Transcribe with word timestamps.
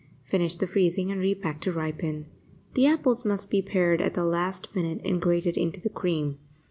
Finish 0.23 0.55
the 0.55 0.65
freezing, 0.65 1.11
and 1.11 1.21
repack 1.21 1.61
to 1.61 1.71
ripen. 1.71 2.25
The 2.73 2.87
apples 2.87 3.23
must 3.23 3.51
be 3.51 3.61
pared 3.61 4.01
at 4.01 4.15
the 4.15 4.25
last 4.25 4.75
minute 4.75 5.01
and 5.05 5.21
grated 5.21 5.57
into 5.57 5.79
the 5.79 5.89
cream. 5.89 6.39